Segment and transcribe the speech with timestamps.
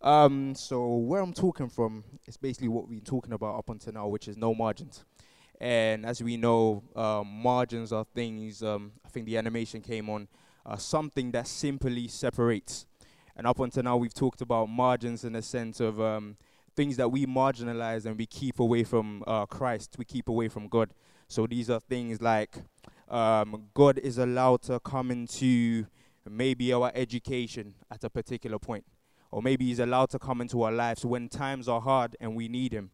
[0.00, 3.92] Um, so where I'm talking from is basically what we've been talking about up until
[3.92, 5.04] now, which is no margins.
[5.60, 8.62] And as we know, um, margins are things.
[8.62, 10.28] Um, I think the animation came on
[10.64, 12.86] uh, something that simply separates.
[13.36, 16.36] And up until now, we've talked about margins in the sense of um,
[16.76, 20.68] things that we marginalize and we keep away from uh, Christ, we keep away from
[20.68, 20.90] God.
[21.26, 22.56] So these are things like
[23.08, 25.86] um, God is allowed to come into
[26.28, 28.84] maybe our education at a particular point,
[29.30, 32.48] or maybe He's allowed to come into our lives when times are hard and we
[32.48, 32.90] need Him.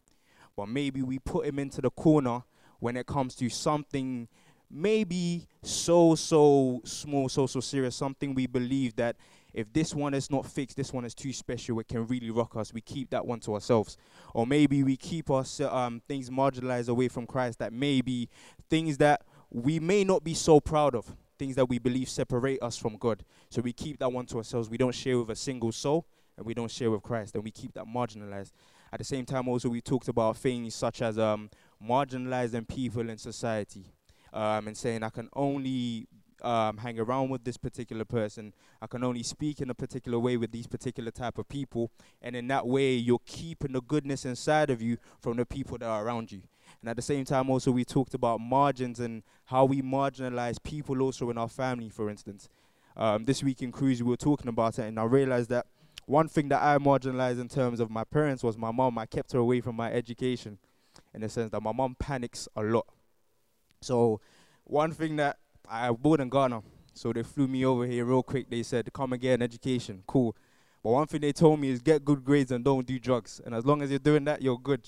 [0.55, 2.43] But maybe we put Him into the corner
[2.79, 4.27] when it comes to something
[4.69, 9.15] maybe so so small, so so serious, something we believe that
[9.53, 12.57] if this one is not fixed, this one is too special, it can really rock
[12.57, 12.73] us.
[12.73, 13.95] We keep that one to ourselves.
[14.33, 18.29] Or maybe we keep our um, things marginalized away from Christ that maybe
[18.69, 22.75] things that we may not be so proud of, things that we believe separate us
[22.75, 23.23] from God.
[23.49, 24.69] So we keep that one to ourselves.
[24.69, 26.05] We don't share with a single soul
[26.37, 28.51] and we don't share with Christ, and we keep that marginalized.
[28.91, 31.49] At the same time, also, we talked about things such as um,
[31.85, 33.85] marginalizing people in society
[34.33, 36.07] um, and saying, I can only
[36.41, 38.53] um, hang around with this particular person.
[38.81, 42.35] I can only speak in a particular way with these particular type of people, and
[42.35, 46.05] in that way, you're keeping the goodness inside of you from the people that are
[46.05, 46.41] around you.
[46.81, 51.01] And at the same time, also we talked about margins and how we marginalize people
[51.01, 52.49] also in our family, for instance.
[52.97, 55.65] Um, this week in cruise, we were talking about it, and I realized that
[56.05, 58.97] one thing that I marginalized in terms of my parents was my mom.
[58.97, 60.59] I kept her away from my education,
[61.13, 62.85] in the sense that my mom panics a lot.
[63.81, 64.21] So,
[64.63, 66.61] one thing that I born in Ghana,
[66.93, 68.49] so they flew me over here real quick.
[68.49, 70.35] They said, "Come and get an education." Cool.
[70.83, 73.41] But one thing they told me is get good grades and don't do drugs.
[73.43, 74.87] And as long as you're doing that, you're good.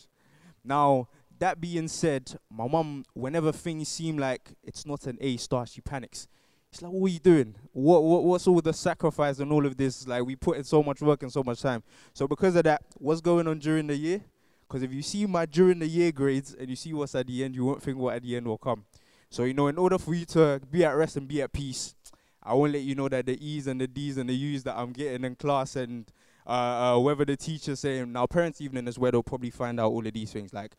[0.64, 1.08] Now,
[1.40, 5.82] that being said, my mom, whenever things seem like it's not an A star, she
[5.82, 6.28] panics.
[6.72, 7.56] It's like, what are you doing?
[7.72, 10.08] What, what what's all the sacrifice and all of this?
[10.08, 11.84] Like we put in so much work and so much time.
[12.14, 14.22] So because of that, what's going on during the year?
[14.68, 17.44] Because if you see my during the year grades and you see what's at the
[17.44, 18.86] end, you won't think what at the end will come.
[19.30, 21.96] So, you know, in order for you to be at rest and be at peace,
[22.44, 24.78] I won't let you know that the E's and the D's and the U's that
[24.78, 26.12] I'm getting in class and
[26.46, 29.92] uh, uh, whether the teacher's saying, now parents' evening is where they'll probably find out
[29.92, 30.54] all of these things.
[30.54, 30.76] Like,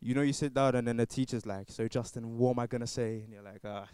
[0.00, 2.66] you know, you sit down and then the teacher's like, so Justin, what am I
[2.66, 3.20] going to say?
[3.20, 3.84] And you're like, uh,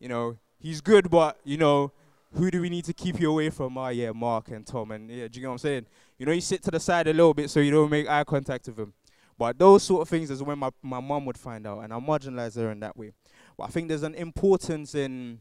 [0.00, 1.92] you know, he's good, but, you know,
[2.32, 3.76] who do we need to keep you away from?
[3.76, 4.90] Ah, oh, yeah, Mark and Tom.
[4.92, 5.86] And yeah, do you know what I'm saying?
[6.18, 8.24] You know, you sit to the side a little bit so you don't make eye
[8.24, 8.92] contact with him.
[9.36, 11.98] But those sort of things is when my, my mom would find out, and I
[11.98, 13.12] marginalize her in that way.
[13.56, 15.40] But I think there's an importance in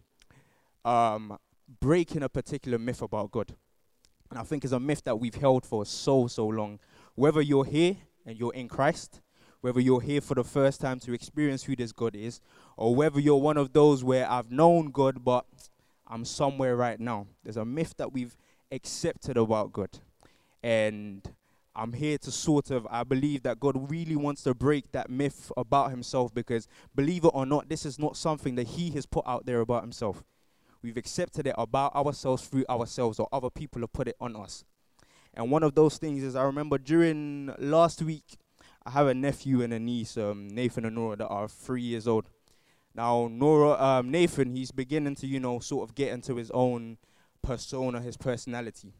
[0.85, 1.37] um,
[1.79, 3.53] breaking a particular myth about God.
[4.29, 6.79] And I think it's a myth that we've held for so, so long.
[7.15, 9.21] Whether you're here and you're in Christ,
[9.61, 12.39] whether you're here for the first time to experience who this God is,
[12.77, 15.45] or whether you're one of those where I've known God, but
[16.07, 17.27] I'm somewhere right now.
[17.43, 18.37] There's a myth that we've
[18.71, 19.89] accepted about God.
[20.63, 21.21] And
[21.75, 25.51] I'm here to sort of, I believe that God really wants to break that myth
[25.55, 29.25] about himself because, believe it or not, this is not something that he has put
[29.27, 30.23] out there about himself.
[30.81, 34.63] We've accepted it about ourselves through ourselves, or other people have put it on us.
[35.33, 38.37] And one of those things is I remember during last week,
[38.89, 42.07] I have a nephew and a niece, um, Nathan and Nora, that are three years
[42.07, 42.25] old.
[42.95, 46.97] Now, Nora, um, Nathan, he's beginning to, you know, sort of get into his own
[47.41, 48.93] persona, his personality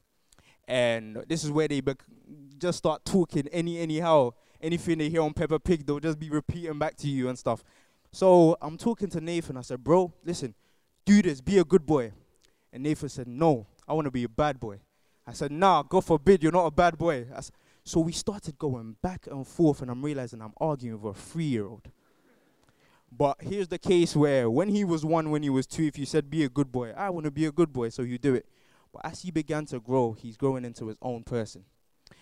[0.70, 2.04] and this is where they bec-
[2.60, 4.32] just start talking any anyhow.
[4.62, 7.64] Anything they hear on Peppa Pig, they'll just be repeating back to you and stuff.
[8.12, 9.58] So I'm talking to Nathan.
[9.58, 10.54] I said, "Bro, listen,
[11.06, 11.42] do this.
[11.42, 12.12] Be a good boy."
[12.72, 14.80] And Nathan said, "No, I want to be a bad boy."
[15.26, 17.26] I said, "Nah, God forbid, you're not a bad boy."
[17.90, 21.90] So we started going back and forth, and I'm realizing I'm arguing with a three-year-old.
[23.12, 26.06] But here's the case where when he was one, when he was two, if you
[26.06, 28.36] said be a good boy, I want to be a good boy, so you do
[28.36, 28.46] it.
[28.94, 31.66] But as he began to grow, he's growing into his own person.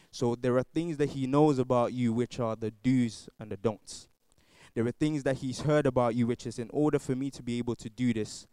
[0.10, 3.58] So there are things that he knows about you which are the do's and the
[3.58, 4.08] don'ts.
[4.74, 7.44] There are things that he's heard about you which is in order for me to
[7.44, 8.48] be able to do this,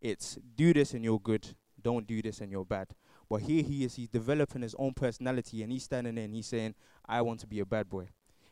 [0.00, 1.46] it's do this and you're good,
[1.82, 2.88] don't do this and you're bad.
[3.28, 6.46] But here he is, he's developing his own personality and he's standing there and he's
[6.46, 6.74] saying,
[7.06, 8.08] I want to be a bad boy.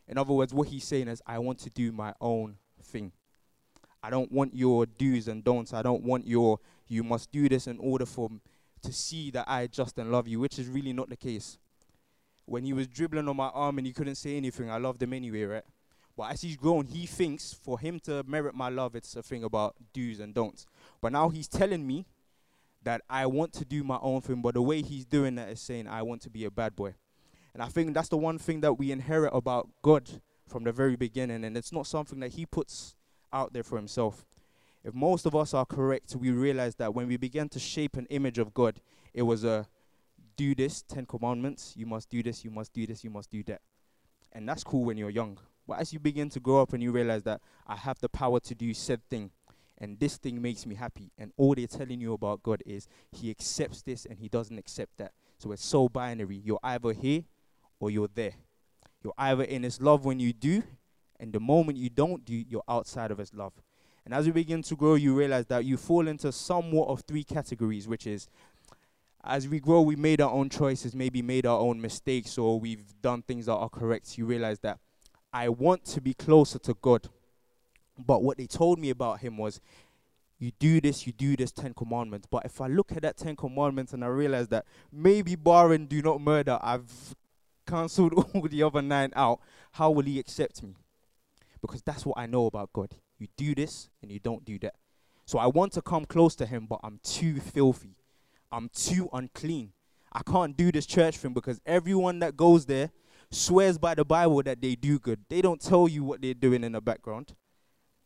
[0.07, 3.11] In other words, what he's saying is, I want to do my own thing.
[4.01, 5.73] I don't want your do's and don'ts.
[5.73, 8.29] I don't want your, you must do this in order for
[8.81, 11.57] to see that I just and love you, which is really not the case.
[12.45, 15.13] When he was dribbling on my arm and he couldn't say anything, I loved him
[15.13, 15.63] anyway, right?
[16.17, 19.43] But as he's grown, he thinks for him to merit my love, it's a thing
[19.43, 20.65] about do's and don'ts.
[21.01, 22.05] But now he's telling me
[22.83, 25.61] that I want to do my own thing, but the way he's doing that is
[25.61, 26.95] saying I want to be a bad boy.
[27.53, 30.09] And I think that's the one thing that we inherit about God
[30.47, 32.95] from the very beginning, and it's not something that he puts
[33.31, 34.25] out there for himself.
[34.83, 38.05] If most of us are correct, we realize that when we began to shape an
[38.09, 38.81] image of God,
[39.13, 39.67] it was a
[40.35, 43.43] do this, Ten Commandments, you must do this, you must do this, you must do
[43.43, 43.61] that.
[44.31, 45.37] And that's cool when you're young.
[45.67, 48.39] But as you begin to grow up and you realize that I have the power
[48.41, 49.31] to do said thing,
[49.83, 53.29] and this thing makes me happy, and all they're telling you about God is He
[53.29, 55.11] accepts this and He doesn't accept that.
[55.37, 56.37] So it's so binary.
[56.37, 57.23] You're either here
[57.81, 58.31] or you're there.
[59.03, 60.63] You're either in His love when you do,
[61.19, 63.51] and the moment you don't do, you're outside of His love.
[64.05, 67.25] And as you begin to grow, you realize that you fall into somewhat of three
[67.25, 68.29] categories, which is
[69.21, 72.93] as we grow, we made our own choices, maybe made our own mistakes, or we've
[73.01, 74.17] done things that are correct.
[74.17, 74.79] You realize that
[75.33, 77.09] I want to be closer to God.
[77.97, 79.61] But what they told me about him was,
[80.39, 82.27] you do this, you do this, Ten Commandments.
[82.29, 86.01] But if I look at that Ten Commandments and I realize that maybe barring do
[86.01, 87.15] not murder, I've
[87.65, 89.39] cancelled all the other nine out,
[89.73, 90.75] how will he accept me?
[91.61, 92.95] Because that's what I know about God.
[93.19, 94.75] You do this and you don't do that.
[95.25, 97.95] So I want to come close to him, but I'm too filthy.
[98.51, 99.71] I'm too unclean.
[100.11, 102.91] I can't do this church thing because everyone that goes there
[103.31, 105.21] swears by the Bible that they do good.
[105.29, 107.33] They don't tell you what they're doing in the background.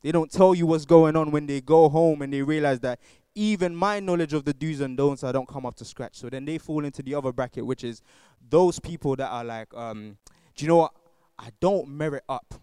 [0.02, 3.00] They don't tell you what's going on when they go home and they realize that
[3.36, 6.16] even my knowledge of the do's and don'ts, I don't come up to scratch.
[6.16, 8.02] So then they fall into the other bracket, which is
[8.50, 10.18] those people that are like, um,
[10.56, 10.94] do you know what?
[11.38, 12.56] I don't merit up.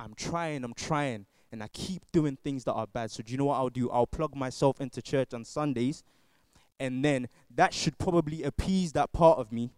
[0.00, 3.10] I'm trying, I'm trying, and I keep doing things that are bad.
[3.10, 3.88] So do you know what I'll do?
[3.90, 6.02] I'll plug myself into church on Sundays,
[6.80, 9.70] and then that should probably appease that part of me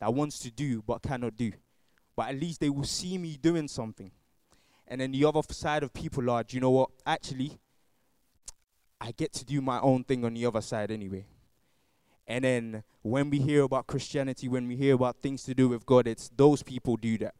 [0.00, 1.52] that wants to do but cannot do.
[2.16, 4.10] But at least they will see me doing something.
[4.88, 6.90] And then the other side of people are, do you know what?
[7.06, 7.58] Actually,
[9.00, 11.26] I get to do my own thing on the other side anyway.
[12.26, 15.84] And then when we hear about Christianity, when we hear about things to do with
[15.86, 17.34] God, it's those people do that.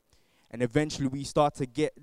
[0.50, 1.94] And eventually we start to get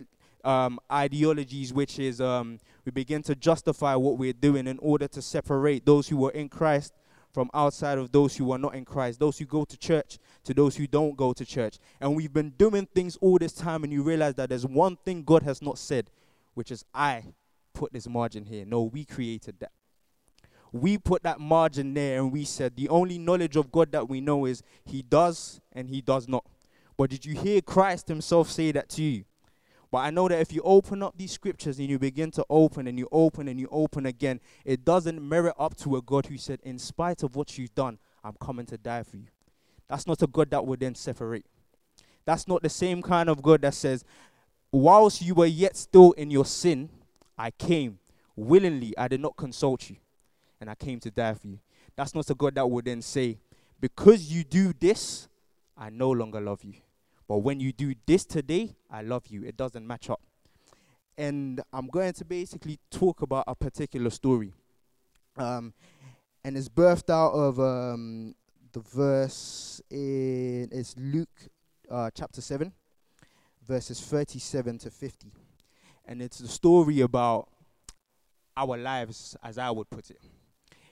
[0.44, 5.22] um, ideologies, which is um, we begin to justify what we're doing in order to
[5.22, 6.94] separate those who are in Christ
[7.36, 10.54] from outside of those who are not in Christ, those who go to church to
[10.54, 11.80] those who don't go to church.
[12.00, 15.22] And we've been doing things all this time, and you realize that there's one thing
[15.22, 16.10] God has not said,
[16.54, 17.26] which is, I
[17.74, 18.64] put this margin here.
[18.66, 19.74] No, we created that.
[20.72, 24.22] We put that margin there, and we said, the only knowledge of God that we
[24.22, 26.46] know is He does and He does not.
[26.96, 29.26] But did you hear Christ Himself say that to you?
[29.96, 32.86] But I know that if you open up these scriptures and you begin to open
[32.86, 36.38] and you open and you open again, it doesn't merit up to a God who
[36.38, 39.28] said, In spite of what you've done, I'm coming to die for you.
[39.88, 41.46] That's not a God that would then separate.
[42.26, 44.04] That's not the same kind of God that says,
[44.70, 46.90] Whilst you were yet still in your sin,
[47.38, 48.00] I came
[48.36, 48.94] willingly.
[48.98, 49.96] I did not consult you,
[50.60, 51.60] and I came to die for you.
[51.96, 53.38] That's not a God that would then say,
[53.80, 55.30] Because you do this,
[55.78, 56.74] I no longer love you.
[57.28, 59.44] But when you do this today, I love you.
[59.44, 60.22] It doesn't match up.
[61.18, 64.54] And I'm going to basically talk about a particular story.
[65.38, 65.74] Um,
[66.44, 68.36] and it's birthed out of um,
[68.74, 71.48] the verse in it's Luke
[71.90, 72.72] uh, chapter 7,
[73.68, 75.32] verses 37 to 50.
[76.06, 77.50] And it's the story about
[78.56, 80.22] our lives, as I would put it.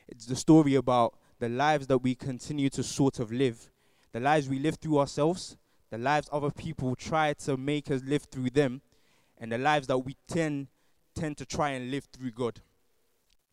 [0.08, 3.70] It's the story about the lives that we continue to sort of live,
[4.12, 5.58] the lives we live through ourselves,
[5.94, 8.82] the lives other people try to make us live through them,
[9.38, 10.68] and the lives that we tend
[11.14, 12.62] tend to try and live through God.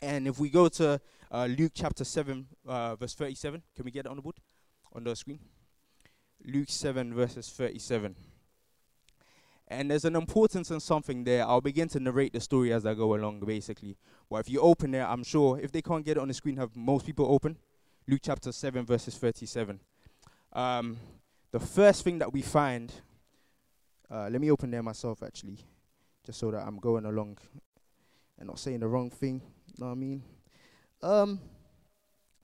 [0.01, 0.99] And if we go to
[1.31, 4.37] uh, Luke chapter 7, uh, verse 37, can we get it on the board?
[4.95, 5.41] On the screen?
[6.43, 8.17] Luke 7, verses 37.
[9.69, 11.45] And there's an importance in something there.
[11.47, 13.99] I'll begin to narrate the story as I go along, basically.
[14.31, 16.57] Well, if you open there, I'm sure if they can't get it on the screen,
[16.57, 17.59] have most people open.
[18.09, 19.79] Luke chapter 7, verses 37.
[20.55, 20.97] Um,
[21.53, 22.93] the first thing that we find,
[24.11, 25.59] uh, let me open there myself actually,
[26.25, 27.39] just so that I'm going along
[28.39, 29.43] and not saying the wrong thing.
[29.79, 30.23] Know what I mean?
[31.03, 31.41] Um.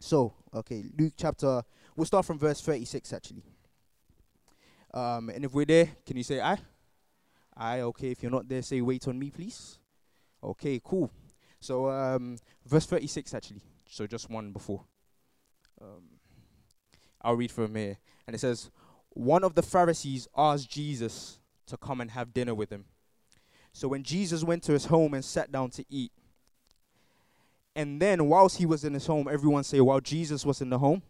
[0.01, 1.63] So okay, Luke chapter.
[1.95, 3.43] We'll start from verse 36 actually.
[4.93, 6.59] Um, and if we're there, can you say I?
[7.57, 7.81] I.
[7.81, 8.11] Okay.
[8.11, 9.79] If you're not there, say wait on me, please.
[10.43, 10.81] Okay.
[10.85, 11.11] Cool.
[11.61, 13.63] So um, verse 36 actually.
[13.89, 14.85] So just one before.
[15.81, 16.03] Um,
[17.23, 18.71] I'll read from here, and it says,
[19.17, 22.85] one of the Pharisees asked Jesus to come and have dinner with him.
[23.73, 26.13] So when Jesus went to his home and sat down to eat,
[27.75, 30.79] and then whilst he was in his home, everyone say, while Jesus was in the
[30.79, 31.03] home,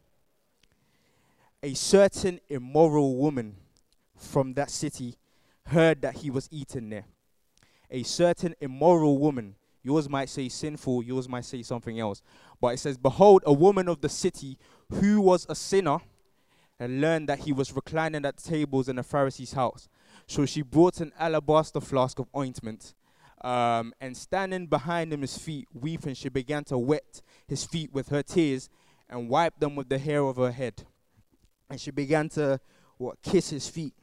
[1.64, 3.56] a certain immoral woman
[4.16, 5.16] from that city
[5.66, 7.06] heard that he was eating there.
[7.90, 12.22] A certain immoral woman, yours might say sinful, yours might say something else,
[12.60, 14.58] but it says, Behold, a woman of the city
[14.90, 15.98] who was a sinner
[16.78, 19.88] and learned that he was reclining at tables in the Pharisee's house.
[20.26, 22.94] So she brought an alabaster flask of ointment,
[23.42, 28.08] um, and standing behind him his feet, weeping, she began to wet his feet with
[28.08, 28.68] her tears
[29.08, 30.84] and wipe them with the hair of her head.
[31.68, 32.60] and she began to
[32.96, 33.94] what kiss his feet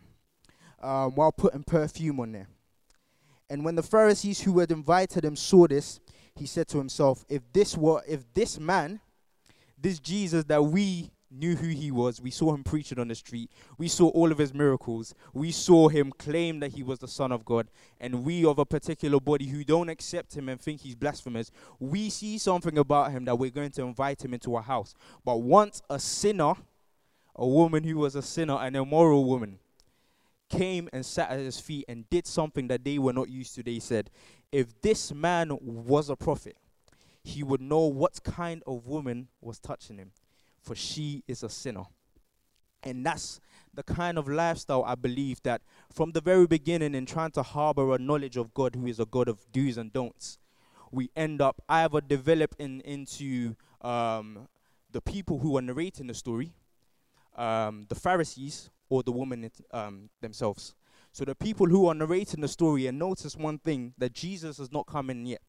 [0.81, 2.47] um, while putting perfume on there.
[3.49, 5.99] And when the Pharisees who had invited him saw this,
[6.35, 8.99] he said to himself, "If this were, if this man,
[9.77, 12.21] this Jesus that we knew who he was.
[12.21, 13.51] We saw him preaching on the street.
[13.77, 15.13] We saw all of his miracles.
[15.33, 17.67] We saw him claim that he was the Son of God.
[17.99, 22.09] And we, of a particular body who don't accept him and think he's blasphemous, we
[22.09, 24.93] see something about him that we're going to invite him into our house.
[25.25, 26.53] But once a sinner,
[27.35, 29.59] a woman who was a sinner, an immoral woman,
[30.49, 33.63] came and sat at his feet and did something that they were not used to,
[33.63, 34.11] they said,
[34.51, 36.57] If this man was a prophet,
[37.23, 40.11] he would know what kind of woman was touching him
[40.63, 41.83] for she is a sinner.
[42.81, 43.39] And that's
[43.73, 47.93] the kind of lifestyle I believe that from the very beginning, in trying to harbor
[47.93, 50.37] a knowledge of God who is a God of do's and don'ts,
[50.91, 54.47] we end up either developing into um,
[54.91, 56.53] the people who are narrating the story,
[57.35, 60.75] um, the Pharisees, or the woman it, um, themselves.
[61.11, 64.71] So the people who are narrating the story, and notice one thing that Jesus has
[64.71, 65.41] not come in yet.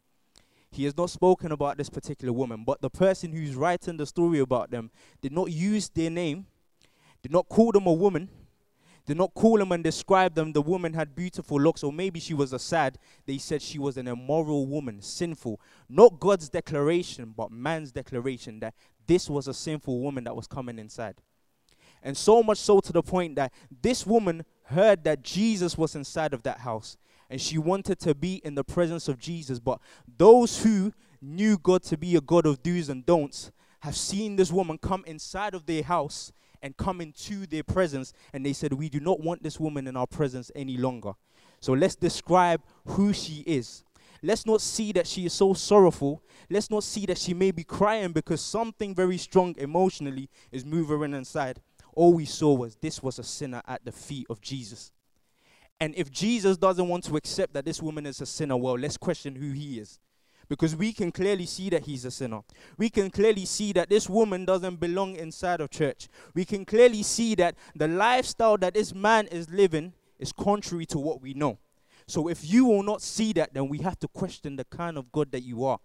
[0.75, 4.41] He has not spoken about this particular woman, but the person who's writing the story
[4.41, 4.91] about them
[5.21, 6.47] did not use their name,
[7.23, 8.29] did not call them a woman,
[9.07, 10.53] did not call them and describe them.
[10.53, 12.99] The woman had beautiful looks, or maybe she was a sad.
[13.25, 15.61] They said she was an immoral woman, sinful.
[15.89, 18.75] Not God's declaration, but man's declaration that
[19.07, 21.15] this was a sinful woman that was coming inside.
[22.03, 26.35] And so much so to the point that this woman heard that Jesus was inside
[26.35, 26.97] of that house
[27.31, 29.59] and she wanted to be in the presence of Jesus.
[29.59, 29.81] But
[30.19, 33.51] those who knew God to be a God of do's and don'ts
[33.81, 38.45] have seen this woman come inside of their house and come into their presence, and
[38.45, 41.13] they said, We do not want this woman in our presence any longer.
[41.61, 43.85] So let's describe who she is.
[44.23, 46.23] Let's not see that she is so sorrowful.
[46.49, 51.13] Let's not see that she may be crying because something very strong emotionally is moving
[51.13, 51.61] inside.
[51.93, 54.93] All we saw was this was a sinner at the feet of Jesus.
[55.81, 58.97] And if Jesus doesn't want to accept that this woman is a sinner, well, let's
[58.97, 59.99] question who he is.
[60.49, 62.43] Because we can clearly see that he's a sinner.
[62.77, 66.09] We can clearly see that this woman doesn't belong inside of church.
[66.35, 70.99] We can clearly see that the lifestyle that this man is living is contrary to
[70.99, 71.59] what we know.
[72.07, 75.11] So if you will not see that, then we have to question the kind of
[75.11, 75.79] God that you are.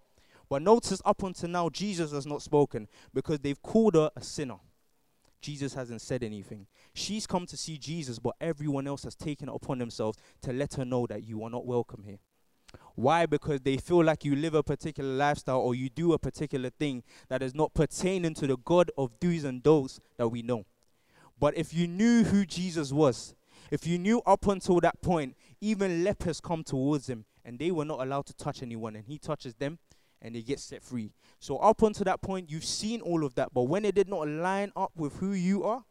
[0.50, 4.58] But notice up until now, Jesus has not spoken because they've called her a sinner.
[5.41, 6.67] Jesus hasn't said anything.
[6.93, 10.74] She's come to see Jesus, but everyone else has taken it upon themselves to let
[10.75, 12.19] her know that you are not welcome here.
[12.96, 13.25] Why?
[13.25, 17.03] Because they feel like you live a particular lifestyle or you do a particular thing
[17.29, 20.65] that is not pertaining to the God of do's and don'ts that we know.
[21.39, 23.34] But if you knew who Jesus was,
[23.72, 27.86] if you knew up until that point, even lepers come towards him and they were
[27.86, 29.79] not allowed to touch anyone, and he touches them
[30.21, 31.11] and they get set free.
[31.39, 33.53] So, up until that point, you've seen all of that.
[33.53, 35.83] But when it did not line up with who you are,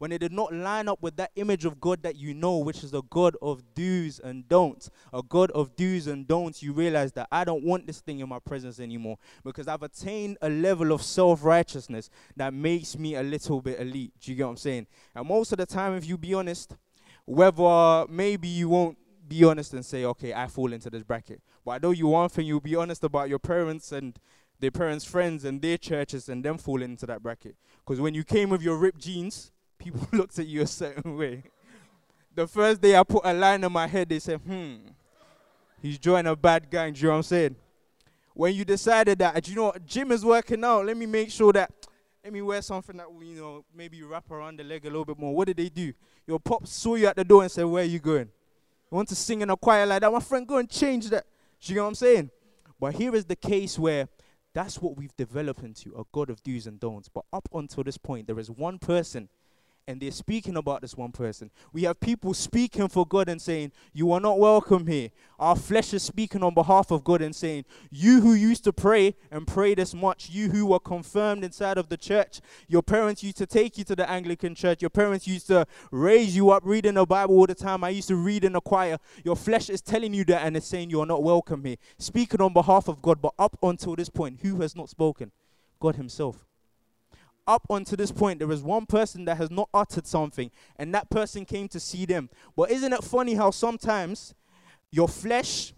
[0.00, 2.82] when it did not line up with that image of God that you know, which
[2.82, 7.12] is a God of do's and don'ts, a God of do's and don'ts, you realize
[7.12, 10.92] that I don't want this thing in my presence anymore because I've attained a level
[10.92, 14.14] of self righteousness that makes me a little bit elite.
[14.22, 14.86] Do you get what I'm saying?
[15.14, 16.74] And most of the time, if you be honest,
[17.26, 18.96] whether maybe you won't
[19.30, 21.40] be honest and say, okay, I fall into this bracket.
[21.64, 24.18] But I know you one thing, you'll be honest about your parents and
[24.58, 27.54] their parents' friends and their churches and them falling into that bracket.
[27.78, 31.44] Because when you came with your ripped jeans, people looked at you a certain way.
[32.34, 34.74] The first day I put a line on my head, they said, hmm,
[35.80, 36.92] he's joining a bad gang.
[36.92, 37.56] Do you know what I'm saying?
[38.34, 41.30] When you decided that, do you know what, gym is working out, let me make
[41.30, 41.70] sure that,
[42.24, 45.04] let me wear something that will, you know, maybe wrap around the leg a little
[45.04, 45.34] bit more.
[45.34, 45.92] What did they do?
[46.26, 48.28] Your pop saw you at the door and said, where are you going?
[48.90, 50.12] Want to sing in a choir like that?
[50.12, 51.24] My friend, go and change that.
[51.62, 52.30] You know what I'm saying?
[52.78, 54.08] But here is the case where
[54.52, 57.08] that's what we've developed into a God of do's and don'ts.
[57.08, 59.28] But up until this point, there is one person
[59.86, 61.50] and they're speaking about this one person.
[61.72, 65.10] We have people speaking for God and saying, You are not welcome here.
[65.38, 69.16] Our flesh is speaking on behalf of God and saying, You who used to pray
[69.30, 73.38] and pray this much, you who were confirmed inside of the church, your parents used
[73.38, 76.94] to take you to the Anglican church, your parents used to raise you up reading
[76.94, 77.82] the Bible all the time.
[77.82, 78.98] I used to read in the choir.
[79.24, 81.76] Your flesh is telling you that and it's saying you are not welcome here.
[81.98, 85.32] Speaking on behalf of God, but up until this point, who has not spoken?
[85.80, 86.46] God Himself
[87.50, 91.10] up until this point, there is one person that has not uttered something, and that
[91.10, 92.30] person came to see them.
[92.56, 94.34] But isn't it funny how sometimes
[94.92, 95.74] your flesh,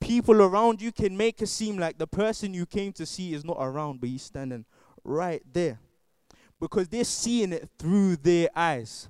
[0.00, 3.44] people around you can make it seem like the person you came to see is
[3.44, 4.64] not around, but he's standing
[5.04, 5.78] right there.
[6.58, 9.08] Because they're seeing it through their eyes.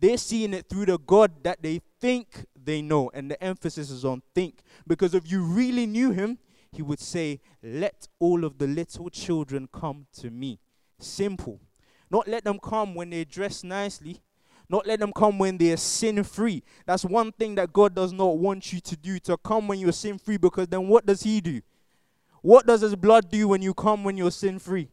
[0.00, 3.10] They're seeing it through the God that they think they know.
[3.14, 4.62] And the emphasis is on think.
[4.86, 6.38] Because if you really knew him,
[6.72, 10.58] he would say, Let all of the little children come to me.
[11.02, 11.60] Simple.
[12.10, 14.20] Not let them come when they dress nicely.
[14.68, 16.62] Not let them come when they are sin free.
[16.86, 19.92] That's one thing that God does not want you to do, to come when you're
[19.92, 21.60] sin free, because then what does He do?
[22.40, 24.88] What does His blood do when you come when you're sin free?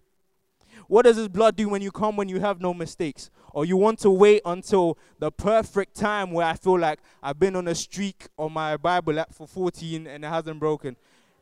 [0.87, 3.29] What does His blood do when you come when you have no mistakes?
[3.53, 7.55] Or you want to wait until the perfect time where I feel like I've been
[7.55, 10.95] on a streak on my Bible app for 14 and it hasn't broken.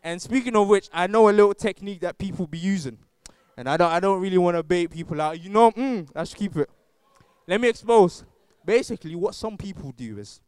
[0.03, 2.97] And speaking of which, I know a little technique that people be using.
[3.57, 5.41] And I don't I don't really want to bait people out.
[5.41, 6.69] You know, mm, let's keep it.
[7.47, 8.23] Let me expose.
[8.63, 10.39] Basically, what some people do is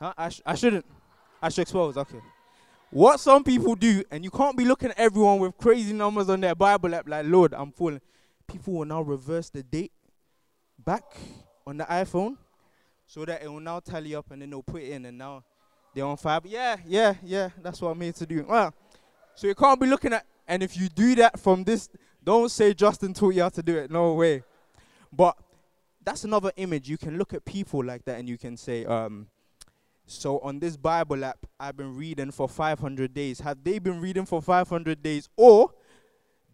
[0.00, 0.12] huh?
[0.16, 0.84] I, sh- I shouldn't.
[1.40, 1.96] I should expose.
[1.96, 2.18] Okay.
[2.90, 6.40] What some people do, and you can't be looking at everyone with crazy numbers on
[6.40, 8.00] their Bible app like, Lord, I'm falling.
[8.46, 9.92] People will now reverse the date
[10.78, 11.04] back
[11.66, 12.38] on the iPhone
[13.06, 15.44] so that it will now tally up and then they'll put it in and now
[15.94, 16.40] they're on fire.
[16.44, 18.46] Yeah, yeah, yeah, that's what I'm here to do.
[18.48, 18.72] Well,
[19.34, 21.88] so you can't be looking at, and if you do that from this,
[22.24, 23.90] don't say Justin taught you how to do it.
[23.90, 24.42] No way.
[25.12, 25.36] But
[26.04, 26.88] that's another image.
[26.88, 29.28] You can look at people like that and you can say, um,
[30.06, 33.40] so on this Bible app, I've been reading for 500 days.
[33.40, 35.28] Have they been reading for 500 days?
[35.36, 35.72] Or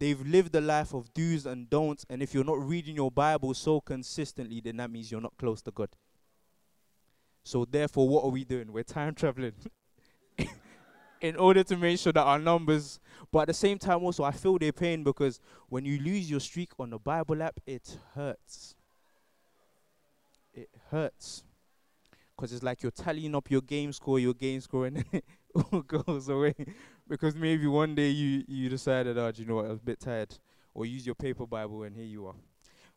[0.00, 2.04] they've lived a life of do's and don'ts.
[2.10, 5.62] And if you're not reading your Bible so consistently, then that means you're not close
[5.62, 5.90] to God.
[7.44, 8.72] So therefore, what are we doing?
[8.72, 9.52] We're time traveling.
[11.24, 13.00] in order to make sure that our numbers,
[13.32, 15.40] but at the same time also I feel their pain because
[15.70, 18.74] when you lose your streak on the Bible app, it hurts.
[20.52, 21.42] It hurts
[22.36, 25.80] because it's like you're tallying up your game score, your game score, and it all
[25.80, 26.54] goes away.
[27.08, 30.00] because maybe one day you you decided, oh, you know what, I was a bit
[30.00, 30.38] tired,
[30.74, 32.34] or use your paper Bible, and here you are.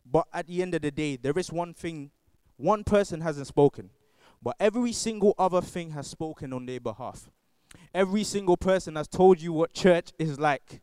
[0.04, 2.10] But at the end of the day, there is one thing,
[2.58, 3.88] one person hasn't spoken,
[4.42, 7.30] but every single other thing has spoken on their behalf.
[7.94, 10.80] Every single person has told you what church is like.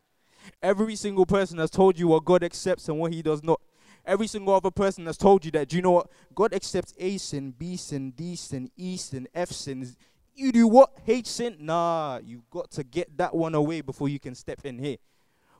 [0.61, 3.61] Every single person has told you what God accepts and what He does not.
[4.05, 5.69] Every single other person has told you that.
[5.69, 6.09] Do you know what?
[6.35, 9.95] God accepts A sin, B sin, D sin, E sin, F sin.
[10.35, 10.91] You do what?
[11.07, 11.57] H sin?
[11.59, 14.97] Nah, you've got to get that one away before you can step in here.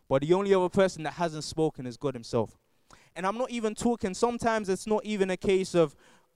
[0.07, 2.59] But the only other person that hasn't spoken is God Himself.
[3.15, 5.95] And I'm not even talking, sometimes it's not even a case of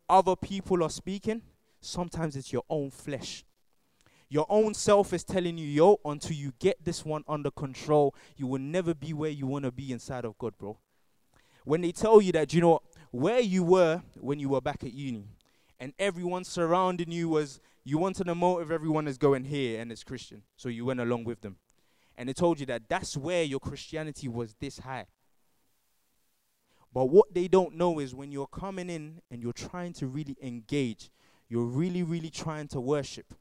[0.10, 1.41] other people are speaking,
[1.82, 3.43] sometimes it's your own flesh.
[4.29, 8.45] Your own self is telling you, yo, until you get this one under control, you
[8.47, 10.77] will never be where you want to be inside of God, bro
[11.69, 12.79] when they tell you that, you know,
[13.11, 15.27] where you were when you were back at uni,
[15.79, 20.03] and everyone surrounding you was, you wanted a motive, everyone is going here and it's
[20.03, 20.41] Christian.
[20.57, 21.57] So you went along with them.
[22.17, 25.05] And they told you that that's where your Christianity was this high.
[26.91, 30.35] But what they don't know is when you're coming in and you're trying to really
[30.41, 31.11] engage,
[31.47, 33.33] you're really, really trying to worship.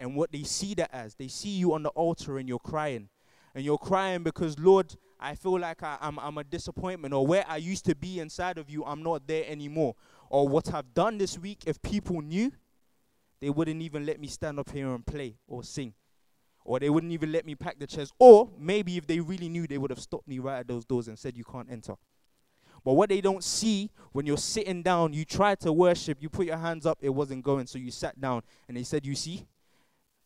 [0.00, 3.08] And what they see that as, they see you on the altar and you're crying.
[3.54, 7.26] And you're crying because, Lord, I feel like I, am I'm, I'm a disappointment, or
[7.26, 9.96] where I used to be inside of you, I'm not there anymore.
[10.30, 12.52] Or what I've done this week, if people knew,
[13.40, 15.94] they wouldn't even let me stand up here and play or sing.
[16.64, 18.12] Or they wouldn't even let me pack the chairs.
[18.18, 21.08] Or maybe if they really knew, they would have stopped me right at those doors
[21.08, 21.94] and said, You can't enter.
[22.84, 26.46] But what they don't see when you're sitting down, you try to worship, you put
[26.46, 29.46] your hands up, it wasn't going, so you sat down and they said, You see,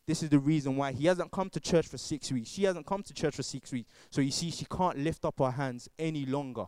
[0.05, 2.49] this is the reason why he hasn't come to church for six weeks.
[2.49, 3.89] She hasn't come to church for six weeks.
[4.09, 6.65] So you see, she can't lift up her hands any longer.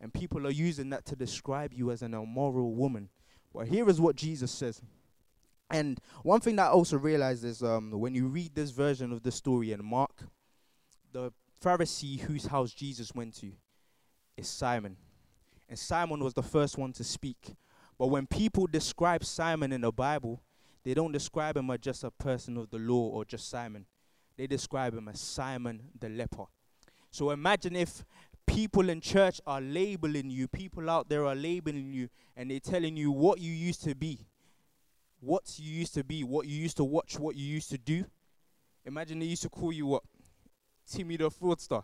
[0.00, 3.08] And people are using that to describe you as an immoral woman.
[3.52, 4.80] Well, here is what Jesus says.
[5.70, 9.22] And one thing that I also realized is um, when you read this version of
[9.22, 10.24] the story in Mark,
[11.12, 13.50] the Pharisee whose house Jesus went to
[14.36, 14.96] is Simon.
[15.68, 17.56] And Simon was the first one to speak.
[17.98, 20.40] But when people describe Simon in the Bible,
[20.84, 23.86] they don't describe him as just a person of the law or just Simon.
[24.36, 26.44] They describe him as Simon the leper.
[27.10, 28.04] So imagine if
[28.46, 32.96] people in church are labeling you, people out there are labeling you, and they're telling
[32.96, 34.26] you what you used to be,
[35.20, 38.04] what you used to be, what you used to watch, what you used to do.
[38.84, 40.02] Imagine they used to call you what?
[40.90, 41.82] Timmy the fraudster.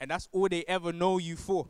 [0.00, 1.68] And that's all they ever know you for.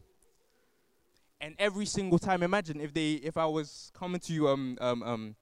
[1.40, 5.02] And every single time, imagine if they, if I was coming to you, um, um,
[5.02, 5.37] um,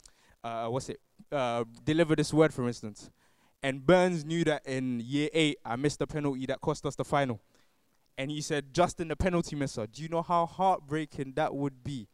[0.44, 1.00] uh, what's it,
[1.30, 3.10] uh, deliver this word, for instance.
[3.62, 7.04] And Burns knew that in year eight, I missed the penalty that cost us the
[7.04, 7.40] final.
[8.18, 12.08] And he said, Justin the penalty misser, do you know how heartbreaking that would be?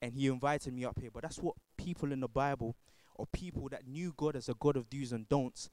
[0.00, 1.10] And he invited me up here.
[1.12, 2.76] But that's what people in the Bible,
[3.14, 5.70] or people that knew God as a God of do's and don'ts,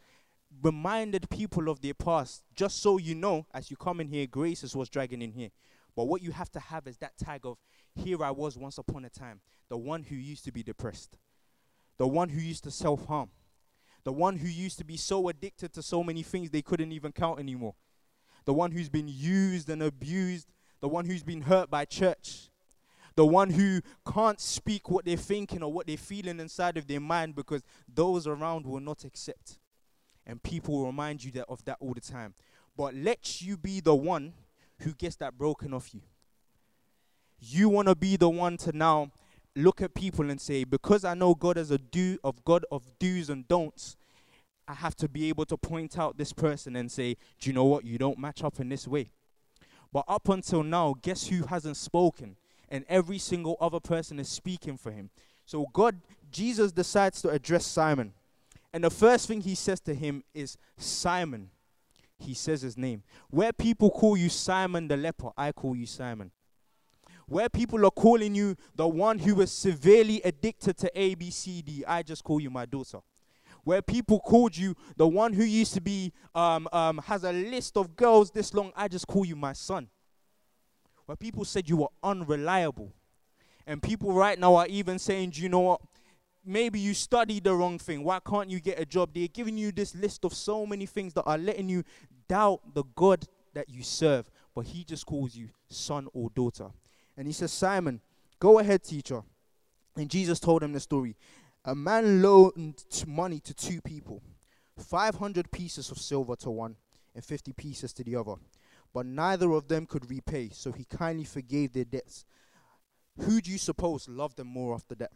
[0.62, 2.44] reminded people of their past.
[2.56, 5.50] Just so you know, as you come in here, grace is what's dragging in here.
[6.00, 7.58] But what you have to have is that tag of,
[7.94, 11.18] here I was once upon a time, the one who used to be depressed,
[11.98, 13.32] the one who used to self harm,
[14.06, 17.12] the one who used to be so addicted to so many things they couldn't even
[17.12, 17.76] count anymore,
[18.46, 20.48] the one who's been used and abused,
[20.80, 22.50] the one who's been hurt by church,
[23.18, 27.02] the one who can't speak what they're thinking or what they're feeling inside of their
[27.02, 27.62] mind because
[27.94, 29.60] those around will not accept.
[30.26, 32.36] And people remind you that of that all the time.
[32.78, 34.32] But let you be the one
[34.82, 36.02] who gets that broken off you.
[37.40, 39.12] You want to be the one to now
[39.56, 42.84] look at people and say, because I know God as a do of God of
[43.00, 43.98] do's and don'ts,
[44.68, 47.66] I have to be able to point out this person and say, do you know
[47.66, 47.86] what?
[47.86, 49.10] You don't match up in this way.
[49.92, 52.36] But up until now, guess who hasn't spoken?
[52.70, 55.10] And every single other person is speaking for him.
[55.46, 56.00] So God,
[56.32, 58.14] Jesus decides to address Simon.
[58.72, 61.50] And the first thing he says to him is, Simon.
[62.20, 63.04] He says his name.
[63.30, 66.32] Where people call you Simon the leper, I call you Simon.
[67.28, 71.62] Where people are calling you the one who was severely addicted to A, B, C,
[71.62, 73.00] D, I just call you my daughter
[73.64, 77.78] where people called you the one who used to be um, um, has a list
[77.78, 79.88] of girls this long i just call you my son
[81.06, 82.94] where people said you were unreliable
[83.68, 85.82] and people right now are even saying you know what
[86.50, 89.72] maybe you studied the wrong thing why can't you get a job they're giving you
[89.72, 91.84] this list of so many things that are letting you
[92.28, 96.68] doubt the god that you serve but he just calls you son or daughter
[97.18, 98.02] and he says simon
[98.40, 99.22] go ahead teacher
[99.96, 101.16] and jesus told him the story
[101.66, 104.22] a man loaned money to two people
[104.80, 106.76] 500 pieces of silver to one
[107.16, 108.36] and 50 pieces to the other.
[108.94, 112.26] But neither of them could repay, so he kindly forgave their debts.
[113.20, 115.12] Who do you suppose loved them more after that?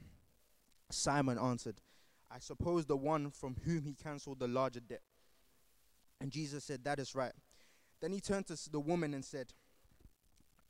[0.93, 1.82] Simon answered,
[2.32, 5.01] I suppose the one from whom he cancelled the larger debt.
[6.19, 7.34] And Jesus said, That is right.
[8.01, 9.53] Then he turned to the woman and said,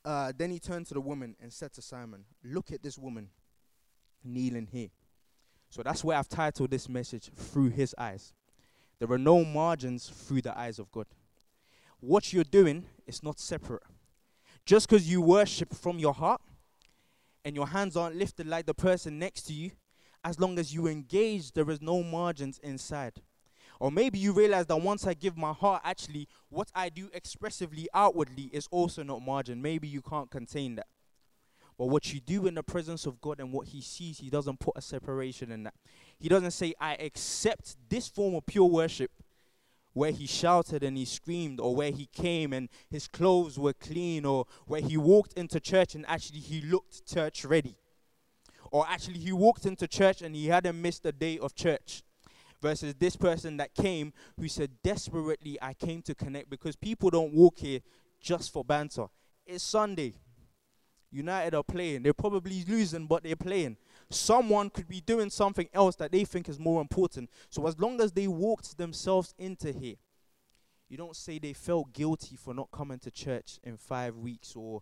[0.04, 3.30] uh, Then he turned to the woman and said to Simon, Look at this woman
[4.24, 4.90] kneeling here.
[5.70, 8.34] So that's where I've titled this message, Through His Eyes.
[9.00, 11.08] There are no margins through the eyes of God.
[12.00, 13.84] What you're doing is not separate.
[14.66, 16.42] Just because you worship from your heart
[17.44, 19.72] and your hands aren't lifted like the person next to you,
[20.24, 23.22] as long as you engage, there is no margins inside.
[23.80, 27.90] Or maybe you realize that once I give my heart, actually, what I do expressively
[27.94, 29.62] outwardly is also not margin.
[29.62, 30.88] Maybe you can't contain that.
[31.78, 34.60] But what you do in the presence of God and what He sees, He doesn't
[34.60, 35.74] put a separation in that.
[36.20, 39.12] He doesn't say, I accept this form of pure worship
[39.94, 44.26] where he shouted and he screamed, or where he came and his clothes were clean,
[44.26, 47.78] or where he walked into church and actually he looked church ready.
[48.74, 52.02] Or actually he walked into church and he hadn't missed a day of church.
[52.60, 57.34] Versus this person that came who said, Desperately, I came to connect because people don't
[57.34, 57.82] walk here
[58.20, 59.06] just for banter.
[59.46, 60.16] It's Sunday.
[61.12, 62.02] United are playing.
[62.02, 63.78] They're probably losing, but they're playing.
[64.10, 67.30] Someone could be doing something else that they think is more important.
[67.50, 69.96] So as long as they walked themselves into here,
[70.90, 74.82] you don't say they felt guilty for not coming to church in five weeks or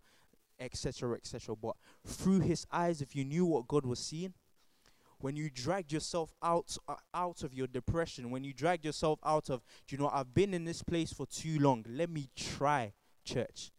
[0.62, 1.16] etc.
[1.16, 1.56] etc.
[1.56, 4.34] But through his eyes, if you knew what God was seeing,
[5.20, 9.50] when you dragged yourself out uh, out of your depression, when you dragged yourself out
[9.50, 11.86] of, you know, I've been in this place for too long.
[11.90, 12.94] Let me try
[13.24, 13.72] church.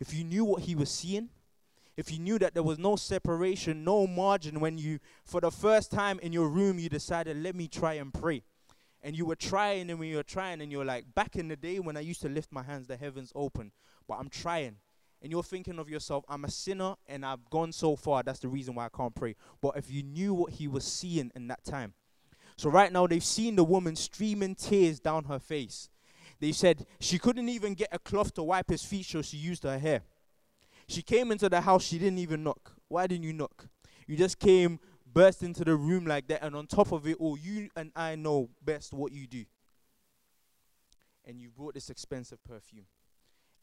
[0.00, 1.28] If you knew what he was seeing,
[1.96, 5.90] if you knew that there was no separation, no margin when you, for the first
[5.90, 8.42] time in your room, you decided, let me try and pray.
[9.02, 11.56] And you were trying, and when you were trying, and you're like, back in the
[11.56, 13.72] day when I used to lift my hands, the heavens open,
[14.08, 14.76] but I'm trying.
[15.22, 18.48] And you're thinking of yourself, I'm a sinner and I've gone so far, that's the
[18.48, 19.36] reason why I can't pray.
[19.60, 21.94] But if you knew what he was seeing in that time.
[22.56, 25.88] So right now, they've seen the woman streaming tears down her face.
[26.40, 29.62] They said she couldn't even get a cloth to wipe his feet, so she used
[29.64, 30.02] her hair.
[30.86, 32.72] She came into the house, she didn't even knock.
[32.88, 33.68] Why didn't you knock?
[34.06, 34.80] You just came,
[35.12, 38.16] burst into the room like that, and on top of it all, you and I
[38.16, 39.44] know best what you do.
[41.24, 42.86] And you brought this expensive perfume.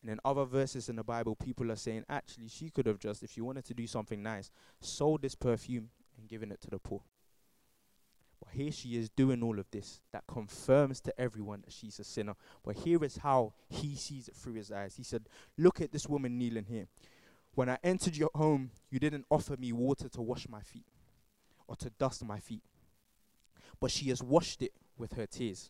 [0.07, 3.23] And in other verses in the Bible, people are saying, actually, she could have just,
[3.23, 6.79] if she wanted to do something nice, sold this perfume and given it to the
[6.79, 7.01] poor.
[8.39, 12.05] But here she is doing all of this that confirms to everyone that she's a
[12.05, 12.35] sinner.
[12.63, 14.95] But here is how he sees it through his eyes.
[14.95, 16.87] He said, Look at this woman kneeling here.
[17.53, 20.85] When I entered your home, you didn't offer me water to wash my feet
[21.67, 22.63] or to dust my feet.
[23.81, 25.69] But she has washed it with her tears.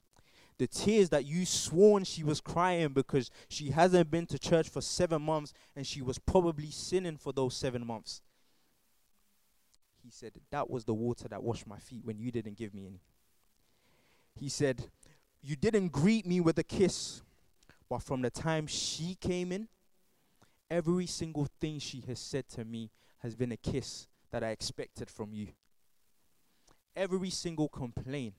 [0.58, 4.82] The tears that you sworn she was crying because she hasn't been to church for
[4.82, 8.22] seven months and she was probably sinning for those seven months.
[10.04, 12.88] He said, That was the water that washed my feet when you didn't give me
[12.88, 13.02] any.
[14.36, 14.86] He said,
[15.42, 17.22] You didn't greet me with a kiss,
[17.90, 19.68] but from the time she came in,
[20.70, 25.10] Every single thing she has said to me has been a kiss that I expected
[25.10, 25.48] from you.
[26.96, 28.34] Every single complaint,